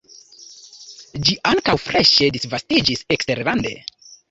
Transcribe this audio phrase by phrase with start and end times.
[1.27, 3.79] Ĝi ankaŭ freŝe disvastiĝis eksterlande.